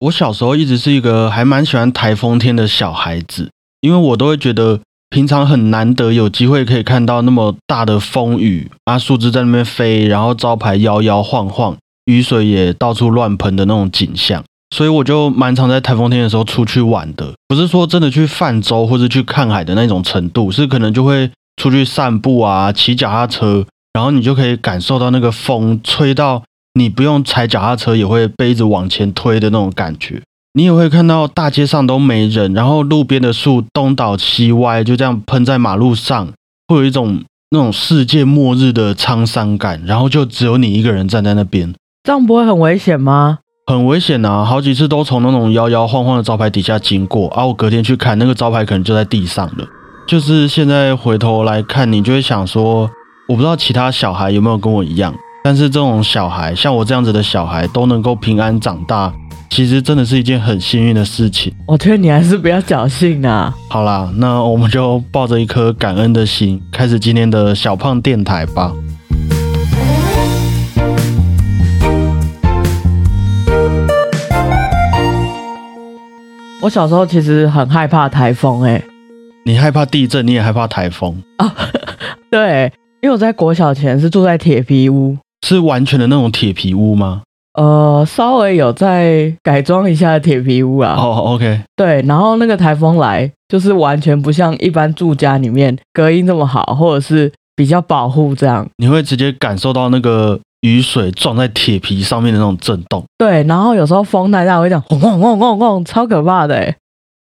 [0.00, 11.74] 我小时候一直是一个还蛮喜欢台风天的小孩子，因为我都会觉得平常很难得有机会可以看到那么大的风雨啊，树枝在那边飞，然后招牌摇摇晃晃，
[12.04, 17.32] 雨水也到处乱喷的那种景象，所以我就蛮常在台风天的时候出去玩的。
[17.48, 26.42] 不是说真的去泛舟或者去看海的那种程度，是可能就会出去散步啊，骑脚踏车，然后你就可以感受到那个风吹到。
[26.76, 30.22] 你不用踩脚踏车也会被一直往前推的那种感觉，
[30.52, 36.28] 你也会看到大街上都没人，然后路边的树东倒西歪，就这样喷在马路上，
[36.68, 41.74] 会有一种那种世界末日的沧桑感，然后就只有你一个人站在那边，
[42.04, 43.38] 这样不会很危险吗？
[43.68, 44.44] 很危险啊！
[44.44, 49.66] 好几次都从那种摇摇晃晃的招牌底下经过，啊，我隔天去看那个招牌可能就在地上了。
[50.06, 52.88] 就是现在回头来看，你就会想说，
[53.28, 55.12] 我不知道其他小孩有没有跟我一样。
[55.46, 59.14] 但是这种小孩，像我这样子的小孩都能够平安长大，
[59.48, 61.54] 其实真的是一件很幸运的事情。
[61.68, 63.54] 我觉得你还是不要侥幸啊。
[63.70, 68.72] 好啦，那我们就抱着一颗感恩的心，开始今天的小胖电台吧。
[76.60, 78.82] 我小时候其实很害怕台风，哎，
[79.44, 81.54] 你害怕地震，你也害怕台风啊？
[82.32, 85.16] 对，因为我在国小前是住在铁皮屋。
[85.46, 87.22] 是完全的那种铁皮屋吗？
[87.54, 90.96] 呃，稍微有再改装一下的铁皮屋啊。
[90.98, 91.60] 哦，OK。
[91.76, 98.68] 对，然后那个台风来，就是完全不像一般住家里面隔音这么好，或者是比较保护这样。
[98.78, 103.04] 你会直接感受到那个雨水撞在铁皮上面的那种震动。
[103.16, 106.74] 对，然后有时候风太大会这样轰轰轰轰轰，超可怕的。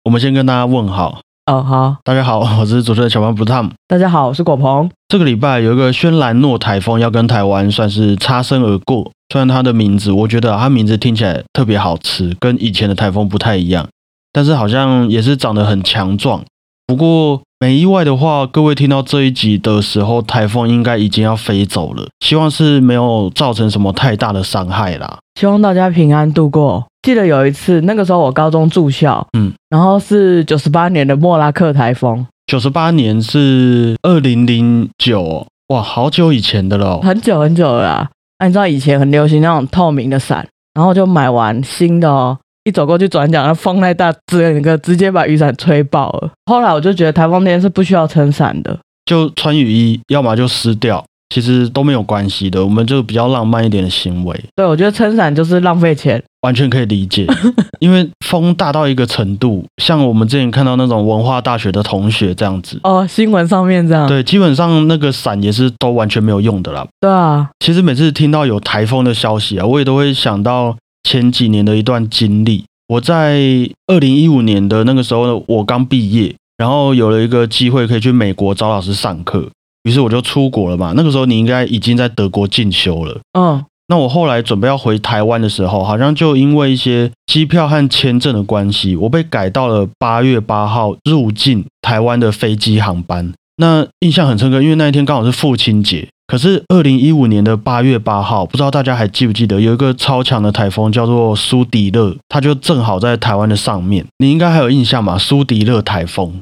[0.04, 1.20] 我们先跟大家问好。
[1.50, 3.70] 哦，好，大家好，我是主持人小胖不 Tom。
[3.88, 4.88] 大家好，我是果鹏。
[5.08, 13.88] 这个礼拜有一个轩岚诺台风要跟台湾算是擦身而过，虽然它的名字，我觉得它名字听起来特别好吃，跟以前的台风不太一样，
[14.32, 16.44] 但是好像也是长得很强壮。
[16.86, 25.18] 不过没意外的话，各位听到这一集的时候，台风应该已经要飞走了，希望是没有造成什么太大的伤害啦。
[25.38, 26.86] 希望大家平安度过。
[27.02, 32.26] 记得有一次，那个时候我高中住校，嗯，然后是九十八年的莫拉克台风。
[32.46, 38.08] 九十八年是二零零九，哇，好久以前的了，很久很久了。
[38.38, 46.30] 那你知道以前很流行那种透明的伞，然后就买完新的哦，一走过去转角，那风太大，整个直接把雨伞吹爆了。
[46.46, 51.04] 后来我就觉得台风天是不需要撑伞的，就穿雨衣，要么就湿掉。
[51.32, 54.44] 其实都没有关系的，我们就比较浪漫一点的行为。
[54.56, 57.24] 对，我觉得撑伞就是浪费钱，完全可以理解。
[57.78, 66.84] 因为风大到一个程度，像我们之前看到那种文化大学的同学这样子，哦，新闻上面这样，对，基本上那个伞也是都完全没有用的啦。
[66.98, 72.64] 对啊，其实每次听到有台风的消息啊，我也都会想到前几年的一段经历。
[72.88, 73.38] 我在
[73.86, 79.48] 二零一五年的那个时候呢，我刚毕业，然后有了一个机会可以去美国找老师上课。
[79.84, 80.92] 于是我就出国了嘛。
[80.96, 83.20] 那个时候你应该已经在德国进修了。
[83.38, 93.32] 嗯，那我后来准备要回台湾的时候，好像就因为一些机票和签证的关系，我被改到了八月八号入境台湾的飞机航班。
[93.56, 96.08] 那印象很深刻，因为那一天刚好是父亲节。
[96.30, 104.06] 可是二零一五年的八月八号，不知道大家还记不记得，有一个超强的台风叫做苏迪勒，它就正好在台湾的上面。
[104.18, 105.18] 你应该还有印象吧？
[105.18, 106.40] 苏迪勒台风。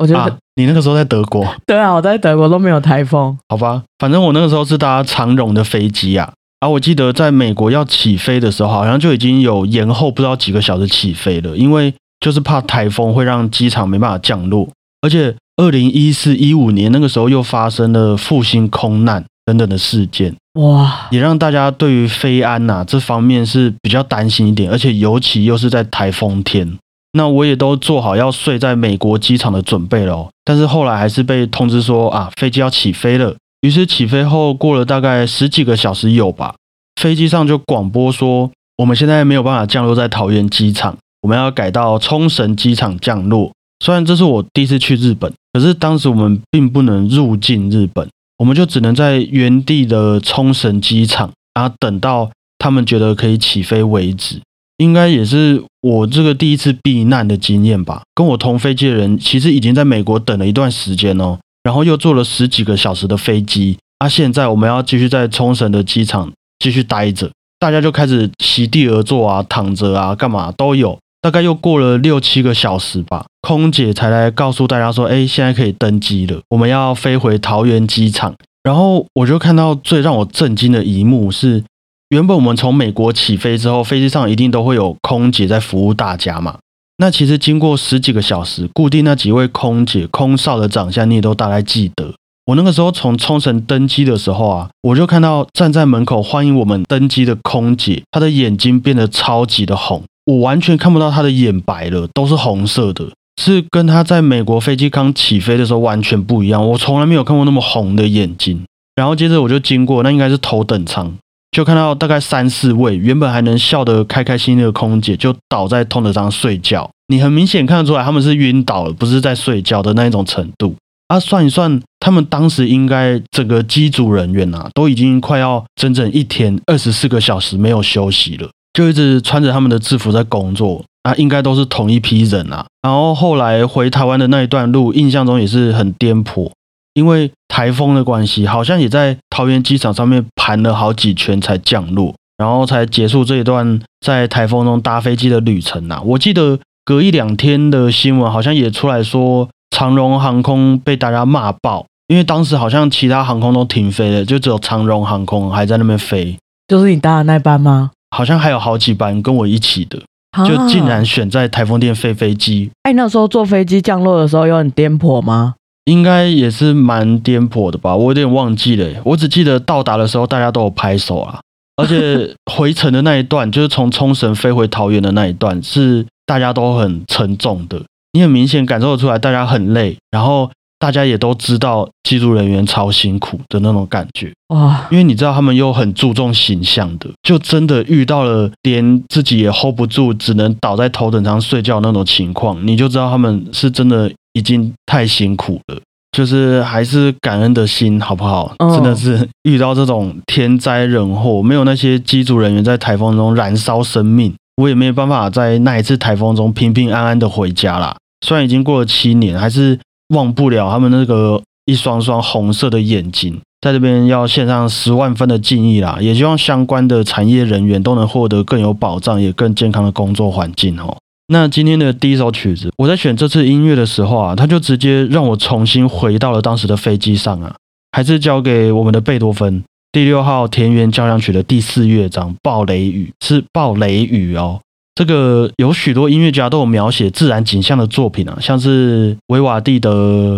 [0.00, 14.68] 我觉得你那个时候在德国，对啊，我在德国都没有台风，好吧，反正我那个时候是搭长荣的飞机啊，啊，我记得在美国要起飞的时候，好像就已经有延后不知道几个小时起飞了，因为就是怕台风会让机场没办法降落，
[15.00, 26.78] 而且二零一四一五年那个时候又发生了复兴空难等等的事件，哇，也让大家对于飞安呐这方面是比较担心一点，而且尤其又是在台风天。
[27.14, 33.34] 那我也都做好要睡在美国机场的准备了，但是后来还是被通知说啊，飞机要起飞了。
[33.62, 36.54] 于是起飞后过了大概十几个小时有吧，
[37.00, 43.50] 飞机上就广播说，我们现在没有办法降落在桃园机场，我们要改到冲绳机场降落。
[43.80, 48.08] 虽然这是我第一次去日本，可是当时我们并不能入境日本，
[48.38, 54.40] 我们就只能在原地的冲绳机场，然后等到他们觉得可以起飞为止。
[54.78, 58.02] 应该也是我这个第一次避难的经验吧。
[58.14, 63.76] 跟我同飞机的人其实已经在美国等了一段时间哦，然后又坐了十几个小时的飞机。
[63.98, 67.28] 啊，现在我们要继续在冲绳的机场继续待着，
[67.58, 70.96] 大家就开始席地而坐啊，躺着啊，干嘛都有。
[71.20, 81.64] 大概又过了六七个小时吧，空姐才来告诉大家说：“哎，现在可以登机了，我们要飞回桃园机场。”然后我就看到最让我震惊的一幕是。
[82.10, 86.58] 原本我们从美国起飞之后，飞机上一定都会有空姐在服务大家嘛。
[86.96, 92.14] 那其实经过十几个小时，固定那几位空姐、空少的长相，你也都大概记得。
[92.46, 103.06] 我那个时候从冲绳登机的时候啊，我就看到站在门口欢迎我们登机的空姐，她的眼睛变得超级的红，我完全看不到她的眼白了，都是红色的，
[103.40, 106.68] 是跟她在美国飞机刚起飞的时候完全不一样。
[106.68, 108.62] 我从来没有看过那么红的眼睛。
[108.94, 111.10] 然后接着我就经过，那应该是头等舱，
[111.52, 116.90] 就看到大概三四位原本还能笑得开开心心的空姐，就倒在头等舱睡觉。
[117.06, 120.74] 你很明显看得出来，他们是晕倒了，不是在睡觉的那一种程度。
[121.06, 132.64] 啊，算一算，他们当时应该整个机组人员啊，都已经快要整整一天二十四个小时没有休息了，就一直穿着他们的制服在工作啊，应该都是同一批人啊。
[132.80, 136.48] 然后后来回台湾的那一段路，印象中也是很颠簸，
[136.94, 146.00] 因为台风的关系，好像也在桃园机场上面盘了好几圈才降落，然后才结束这一段在台风中搭飞机的旅程啊。
[146.04, 149.48] 我记得隔一两天的新闻，好像也出来说。
[149.70, 156.36] 长荣航空被大家骂爆，因为当时好像其他航空都停飞了，就只有长荣航空还在那边飞。
[156.66, 157.90] 就是你搭的那班吗？
[158.10, 159.98] 好像还有好几班跟我一起的，
[160.46, 162.70] 就竟然选在台风天飞飞机。
[162.82, 165.54] 哎，那时候坐飞机降落的时候有很颠簸吗？
[165.84, 169.00] 应该也是蛮颠簸的吧，我有点忘记了。
[169.04, 171.40] 我只记得到达的时候大家都有拍手啊，
[171.80, 177.82] 而且回程的那一段，就是从冲绳飞回桃园的那一段，是大家都很沉重的。
[178.12, 184.86] 你很明显感受得出来，大家很累，然后大家也都知道机组人员超辛苦的那种感觉哇！
[184.90, 195.80] 因为你知道他们又很注重形象的，就真的遇到了连自己也 hold 不住，只能倒在头等舱睡觉那种情况，你就知道他们是真的已经太辛苦了。
[196.12, 198.54] 就是还是感恩的心，好不好？
[198.58, 204.34] 真的是遇到这种天灾人祸，没有那些机组人员在台风中燃烧生命。
[204.56, 207.94] 我也没有办法在那一次台风中平平安安的回家啦。
[208.26, 209.78] 虽然已经过了七年，还是
[210.08, 213.40] 忘不了他们那个一双双红色的眼睛。
[213.60, 220.96] 在这边要献上十万分的敬意啦，也希望相关的产业人员都能获得更有保障、也更健康的工作环境哦。
[221.26, 227.56] 那今天的第一首曲子，我在选这次音乐的时候啊，他就直接让我重新回到了当时的飞机上啊，
[227.90, 229.64] 还是交给我们的贝多芬。
[229.90, 234.60] 第六号田园交响曲的第四乐章《暴雷雨》是暴雷雨哦。
[234.98, 239.90] 这个有许多音乐家都有描写自然景象的作品啊，像是维瓦蒂的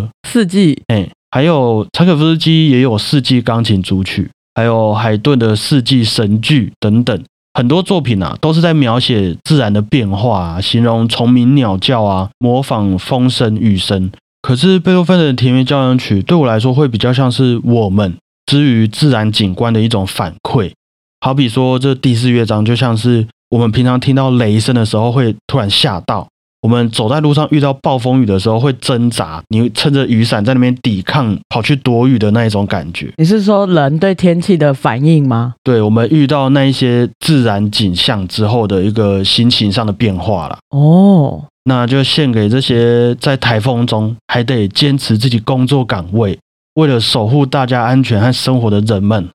[0.28, 4.24] 《四季》，哎，还有柴可夫斯基也有《四季钢琴组曲》，
[4.54, 7.24] 还有海顿的《四季神剧》等等，
[7.54, 14.12] 很多作品啊都是在描写自然的变化，形容虫鸣鸟叫啊，模仿风声雨声。
[14.42, 18.14] 可是贝多芬的田园交响曲对我来说会比较像是我们。
[18.44, 20.72] 之于自然景观的一种反馈，
[21.20, 26.28] 好比说这第四乐章就像是我们平常听到雷声的时候会突然吓到，
[26.62, 33.12] 我们走在路上遇到暴风雨的时候会挣扎，你撑着雨伞在那边抵抗，跑去躲雨的那一种感觉。
[33.16, 35.54] 你是说人对天气的反应吗？
[35.64, 40.56] 对，我们遇到那一些自然景象之后的一个心情上的变化了。
[40.70, 46.38] 哦，那就献给这些在台风中还得坚持自己工作岗位。
[46.74, 49.28] 为了守护大家安全和生活的人们，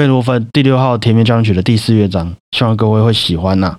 [0.00, 3.76] 贝多芬第六号甜蜜交响曲的第四乐章，希望各位会喜欢呐。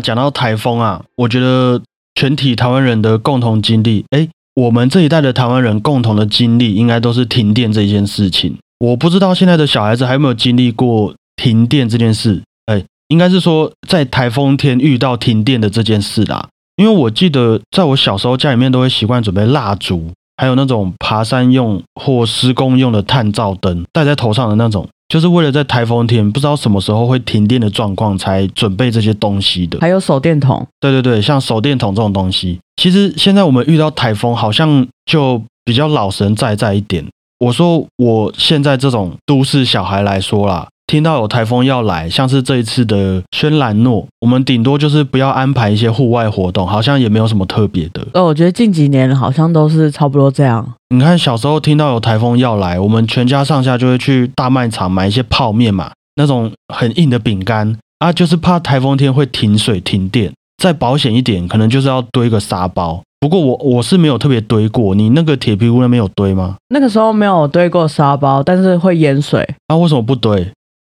[0.00, 1.80] 讲到台风啊，我觉得
[2.14, 8.56] 全体台湾人的共同经历，哎，我们这一代的台湾人共同的经历，应该都是停电这件事情。
[8.78, 16.48] 我不知道现在的小孩子还有没有经历过停电这件事，哎，应该是说在台风天遇到停电的这件事啦。
[16.76, 24.88] 因为我记得在我小时候家里面都会习惯准备蜡烛，还有那种爬山用或施工用的探照灯，戴在头上的那种。
[25.08, 29.78] 就是为了在台风天不知道什么时候会停电的状况才准备这些东西的。
[29.80, 37.04] 还有手电筒，对对对，像手电筒这种东西，其实现在我们遇到台风好像就比较老神在在一点。
[37.38, 40.68] 我说我现在这种都市小孩来说啦。
[40.88, 48.04] 听到有台风要来，像是这一次的轩兰诺，我们顶多就是不要安排一些户外活动，好像也没有什么特别的。
[48.14, 50.66] 呃，我觉得近几年好像都是差不多这样。
[50.88, 60.32] 你看小时候听到有台风要来，我们全家上下就会去大卖场买一些泡面嘛，那种很硬的饼干啊，就是怕台风天会停水停电。
[60.56, 63.00] 再保险一点，可能就是要堆个沙包。
[63.20, 66.56] 不过我我是没有特别堆过，你那个铁皮屋那边有堆吗？
[66.70, 69.46] 那个时候没有堆过沙包，但是会淹水。
[69.68, 70.48] 那为什么不堆？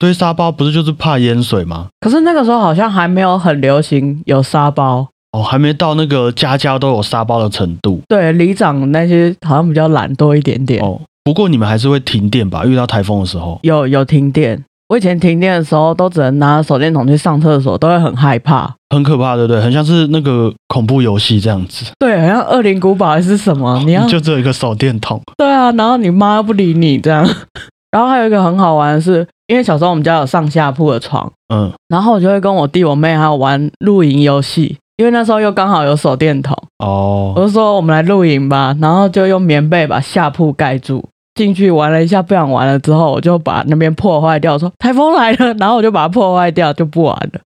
[0.02, 1.86] 堆沙包不是就是怕淹水吗？
[2.00, 8.00] 可是那个时候好像还没有很流行有沙包哦，还没到那个家家都有沙包的程度。
[8.08, 11.00] 对，里长那些好像比较懒多一点点哦。
[11.22, 12.64] 不过你们还是会停电吧？
[12.64, 14.64] 遇到台风的时候有有停电。
[14.88, 19.62] 我以前停电的时候都只能拿手电筒去上厕所，都会很害怕，很可怕，对不对？
[19.62, 21.86] 很像是那个恐怖游戏这样子。
[22.00, 23.80] 对，好像恶灵古堡还是什么？
[23.86, 25.22] 你要就只有一个手电筒。
[25.38, 27.24] 对啊，然后你妈不理你这样。
[27.92, 29.24] 然后还有一个很好玩的是。
[29.52, 41.04] 因为小时候我们家有上下铺的床，嗯，然后我就会跟我弟我妹还有玩露营游戏，因为那时候又刚好有手电筒哦，我就说我们来露营吧，然后就用棉被把下铺盖住，
[41.34, 47.40] 进去玩了一下，不想玩了之后，我就把那边破坏掉，说台风来了，然后我就把它破坏掉，就不玩了。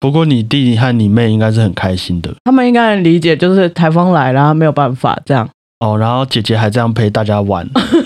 [0.00, 5.46] 不过你弟和你妹应该是很开心的，他们应该能理解，就是台风来了没有办法这样。
[5.80, 7.68] 哦，然后姐姐还这样陪大家玩。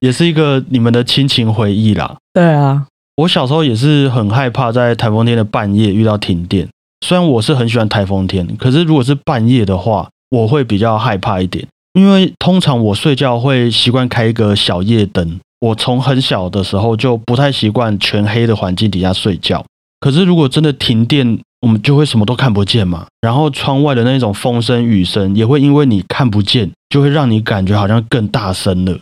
[0.00, 2.16] 也是一个你们的亲情回忆啦。
[2.32, 2.86] 对啊，
[3.16, 6.68] 我小时候也是很害怕在台风天的半夜遇到停电。
[7.06, 11.66] 虽然我是很喜欢台风天，可是如果是半夜的话，我会比较害怕一点。
[11.94, 19.64] 因为通常我睡觉会习惯开一个小夜灯，我从很小的时候就不太习惯全黑的环境底下睡觉。
[20.00, 23.06] 可是如果真的停电，我们就会什么都看不见嘛。
[23.20, 28.98] 然后窗外的那种风声雨声也会因为你看不见，就会让你感觉好像更大声了。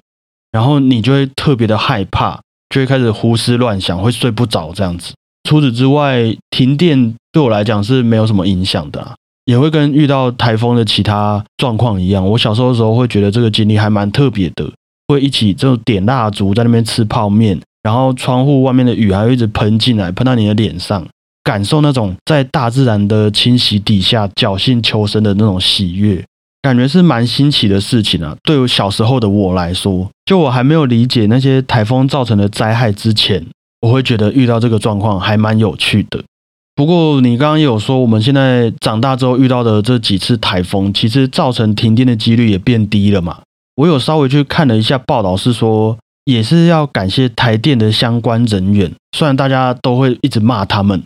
[0.56, 5.12] 然后你就会特别的害怕，就会开始胡思乱想，会睡不着这样子。
[5.46, 12.26] 除此之外，停电对我来讲是没有什么影响的，也会跟遇到台风的其他状况一样。
[12.26, 14.72] 我小时候的时候会觉得这个经历还蛮特别的，
[15.08, 21.06] 会一起就点蜡烛在那边吃泡面，然后窗户外面的雨还会一直喷进来，喷到你的脸上，
[21.44, 26.25] 感受那种在大自然的侵袭底下侥幸求生的那种喜悦。
[26.66, 28.37] 感觉是蛮新奇的事情啊！
[28.42, 33.46] 对于小时候的我来说，就我还没有理解那些台风造成的灾害之前，
[33.82, 36.25] 我会觉得遇到这个状况还蛮有趣的。
[36.75, 43.38] 不过你刚刚也有说，我们现在长大之后遇到的这几次台风，其实造成停电的几率也变低了嘛？
[43.76, 51.00] 我有稍微去看了一下报道，是说也是要感谢台电的相关人员，虽然大家都会一直骂他们，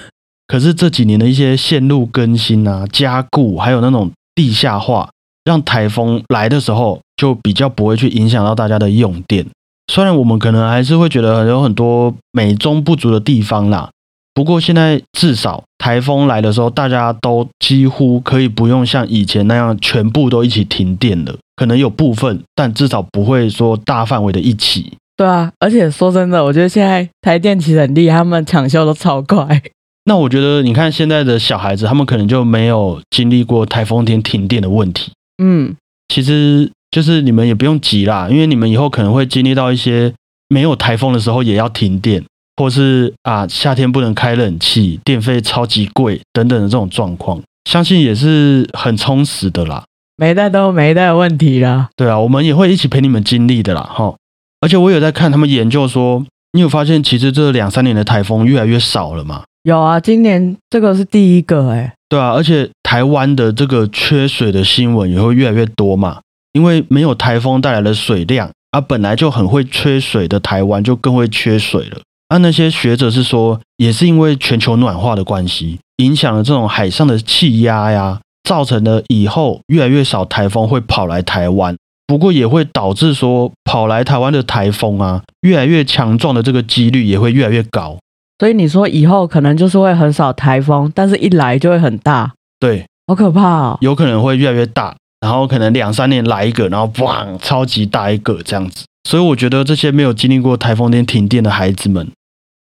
[0.46, 4.10] 可是这几年的一些线路更新啊、加固，还有那种。
[4.36, 5.10] 地下化
[5.44, 9.44] 让台风来的时候就比较不会去影响到大家的用电。
[9.92, 13.90] 虽然我们可能还是会觉得有很多美中不足的地方啦，
[14.34, 21.34] 不过现在至少台风来的时候，大家都几乎可以不用像以前那样全部都一起停电了。
[21.54, 24.92] 可能有部分，但至少不会说大范围的一起。
[25.16, 29.62] 对啊，而且说真的，我觉得现在台电其实很厉害，他们抢修都超快。
[30.08, 35.10] 那我觉得，你看现在的小孩子，他们可能就没有经历过台风天停电的问题。
[35.42, 35.74] 嗯，
[36.08, 40.14] 其实就是你们也不用急啦，因为你们以后可能会经历到一些
[40.48, 42.24] 没有台风的时候也要停电，
[42.56, 49.82] 或是啊夏天不能开冷气，电费超级贵等等的这种状况，相信也是很充实的啦。
[50.16, 51.88] 没带都没带问题啦。
[51.96, 54.14] 对啊，我们也会一起陪你们经历的啦，哈。
[54.60, 59.42] 而且我有在看他们研究说，你有发现其实这两三年的台风越来越少了嘛？
[59.66, 66.20] 有啊，今年这个是第一个哎，对啊，而且台湾的这个缺水的新闻也会越来越多嘛，
[66.52, 71.98] 因为没有台风带来的水量，啊，本来就很会缺水的台湾就更会缺水了。
[72.28, 81.74] 啊，那些学者是说，也是因为全球暖化的关系，影响了这种海上的气压呀，造成了以后越来越少台风会跑来台湾。
[82.06, 87.98] 不过也会导致说，跑来台湾的台风啊，越来越强壮的这个几率也会越来越高。
[88.38, 93.78] 所以你说以后可能就是会很少台风，但是一来就会很大，对，好可怕哦。
[93.80, 98.84] 有可能会越来越大，然后可能两三年来一个，然后哇，超级大一个这样子。
[99.08, 102.08] 所以我觉得这些没有经历过台风天停电的孩子们，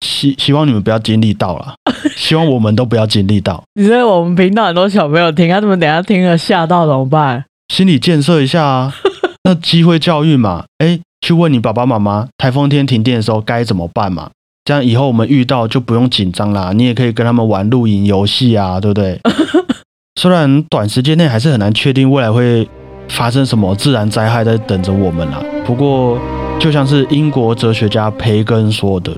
[0.06, 1.74] 希希望你们不要经历到了，
[2.16, 7.46] 希望我们都不要经历到，你说我们频道很多小朋友听，他们等下听了吓到怎么办？
[7.74, 8.94] 心理建设一下啊。
[9.46, 14.30] 那机会教育嘛，哎，去问你爸爸妈妈，台风天停电的时候该怎么办嘛？
[14.66, 19.20] 这样以后我们遇到就不用紧张啦，你也可以跟他们玩露营游戏啊，对不对？
[20.16, 22.66] 虽然短时间内还是很难确定未来会
[23.10, 26.18] 发生什么自然灾害在等着我们啦，不过
[26.60, 29.12] 就像是英国哲学家培根说的，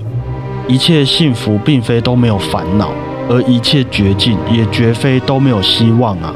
[0.67, 2.89] 一切幸福并非都没有烦恼，
[3.29, 6.33] 而一切绝境也绝非都没有希望啊。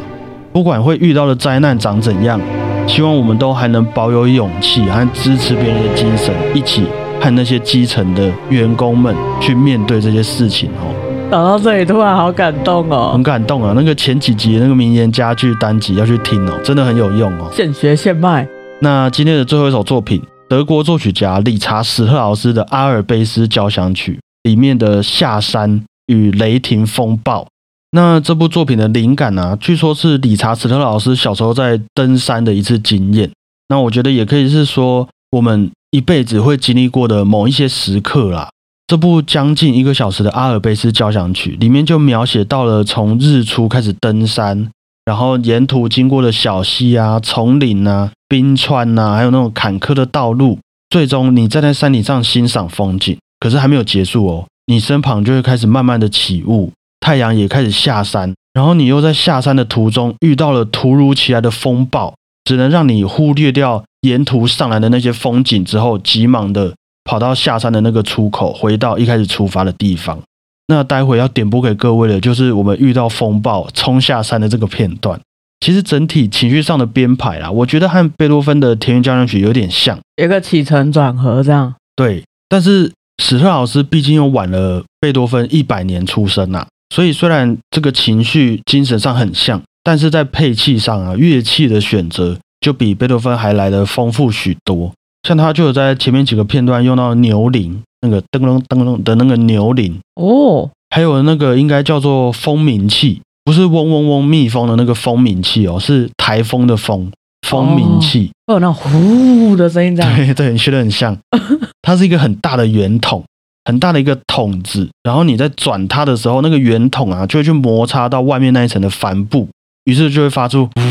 [0.53, 2.39] 不管会遇到的灾难长怎样，
[2.85, 6.83] 希望我们都还能保有勇气和支持别人的精神，一起
[7.21, 10.93] 和那些基层的员工们去面对这些事情哦。
[11.31, 13.73] 讲到这里，突然好感动哦很，感动啊！
[13.75, 17.49] 那个前几集那个名言佳句单集要去听哦，真的很有用哦。
[17.53, 18.47] 现学现卖。
[18.81, 24.13] 那今天的最后一首作品，德国作曲家理查史特劳斯的《阿尔卑斯交响曲》
[24.49, 27.45] 里面的下山与雷霆风暴。
[27.91, 33.29] 那这部作品的灵感呢、据说是理查史特劳斯小时候在登山的一次经验。
[33.67, 38.49] 那我觉得也可以是说我们一辈子会经历过的某一些时刻啦。
[38.87, 44.69] 这部将近一个小时的阿尔卑斯交响曲里面就描写到了从日出开始登山，
[45.05, 50.57] 然后沿途经过的小溪啊、丛林啊、冰川呐、还有那种坎坷的道路，
[50.89, 70.19] 最终你站在山顶上欣赏风景，可是还没有结束哦，你身旁就会开始慢慢的起雾，太阳也开始下山，然后你又在下山的途中遇到了突如其来的风暴，只能让你忽略掉沿途上来的那些风景之后，急忙的跑到下山的那个出口，回到一开始出发的地方。
[70.67, 75.19] 那待会要点播给各位的，就是我们遇到风暴冲下山的这个片段。
[75.59, 81.75] 其实整体情绪上的编排啦，我觉得和贝多芬的《田园交响曲》有点像，一个起承转合这样。
[81.95, 82.23] 对。
[82.47, 94.91] 但是史特老师毕竟又晚了贝多芬一百年出生呐、所以虽然这个情绪精神上很像，但是在配器上啊，乐器的选择就比贝多芬还来的丰富许多。
[95.27, 107.11] 像他就有在前面几个片段用到牛铃，那个噔噔噔噔的那个牛铃，哦，还有那个应该叫做蜂鸣器，不是嗡嗡嗡蜜蜂的那个蜂鸣器哦，是台风的风，
[107.45, 108.31] 蜂鸣器。
[108.47, 110.15] 会有那种呼的声音这样。
[110.15, 111.17] 对对，你学的很像。
[111.83, 113.23] 它是一个很大的圆筒，
[113.65, 119.47] 很大的一个筒子，然后你在转它的时候，那个圆筒啊就会去摩擦到外面那一层的帆布，
[119.89, 120.81] 于是就会发出呜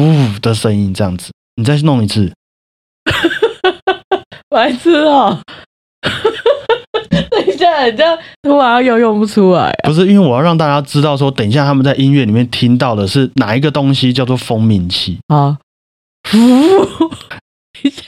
[0.00, 1.32] 呜的声音，这样子。
[1.56, 2.32] 你再弄一次，
[4.48, 5.42] 白痴哦、
[7.10, 9.88] 等一下，你这样突然又用不出来啊！
[9.88, 15.18] 不是因为我要让大家知道说，等一下他们在音乐里面听到的是哪一个东西叫做蜂鸣器。
[15.26, 15.58] 啊？
[16.32, 18.04] 呜，等一下，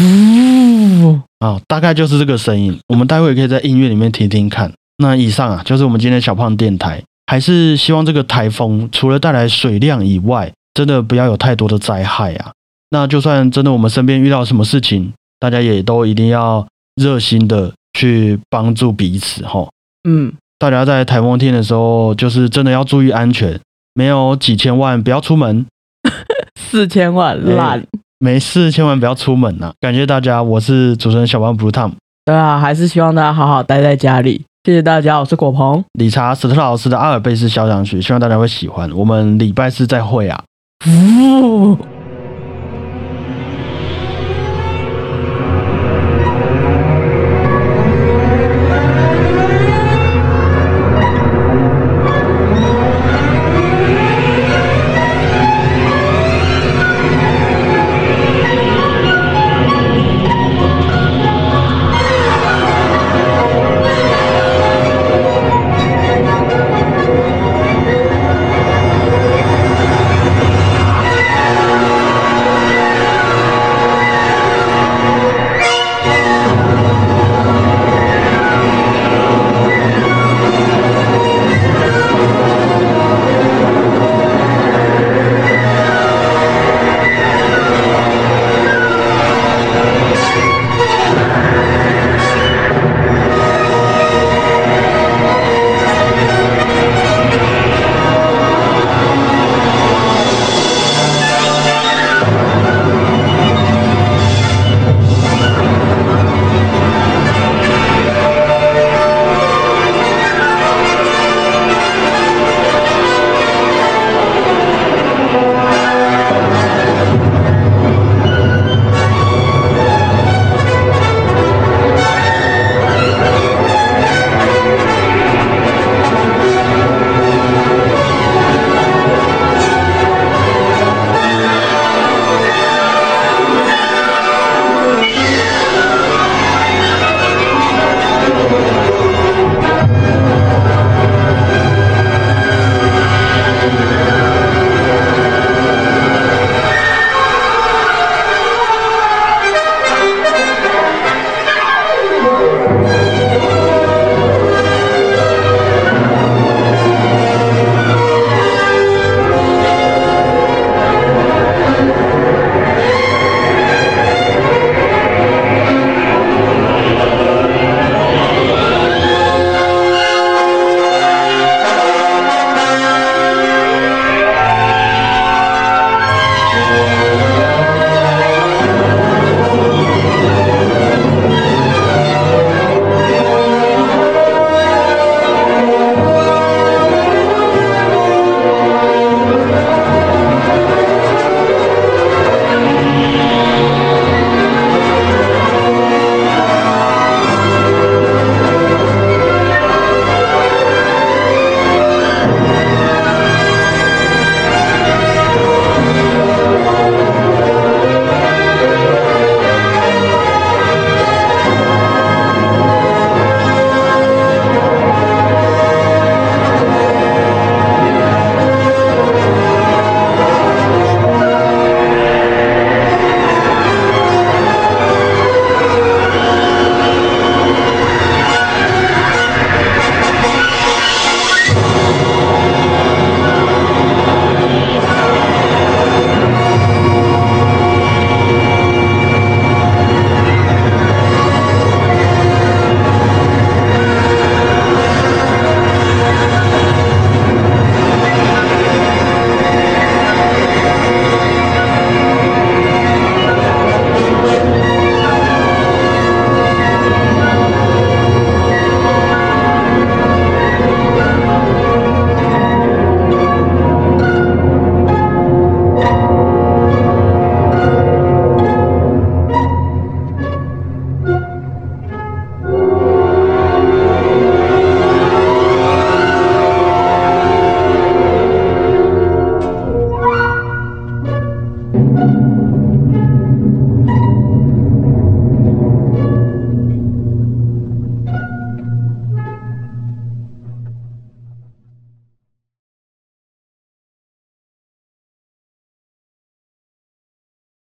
[0.00, 2.76] 呜，啊、大概就是这个声音。
[2.88, 4.72] 我们待会可以在音乐里面听听看。
[4.98, 7.04] 那以上啊，就是我们今天小胖电台。
[7.26, 12.52] 还是希望这个台风除了带来水量以外，真的不要有太多的灾害啊。
[12.90, 19.68] 那就算真的我们身边遇到什么事情，大家也都一定要热心的去帮助彼此哈。
[20.08, 23.58] 嗯，大家在台风天的时候，就是真的要注意安全，
[23.94, 25.66] 没有几千万不要出门，
[26.60, 27.84] 四千万烂，
[28.20, 31.92] 没事千万不要出门呐、感谢大家，我是主持人小胖 Blue Tom。
[32.24, 34.44] 对啊，还是希望大家好好待在家里。
[34.66, 35.84] 谢谢大家，我是果鹏。
[35.92, 38.90] 理查史特老师的阿尔卑斯交响曲，希望大家会喜欢。
[38.90, 40.42] 我们礼拜四再会啊。
[40.84, 41.78] 呼。